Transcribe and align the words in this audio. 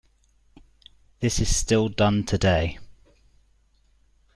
This 1.19 1.37
is 1.39 1.55
still 1.55 1.87
done 1.87 2.23
today. 2.23 2.79